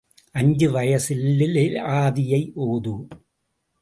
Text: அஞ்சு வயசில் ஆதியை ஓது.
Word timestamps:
அஞ்சு 0.35 0.71
வயசில் 0.71 1.23
ஆதியை 1.93 2.41
ஓது. 2.67 2.95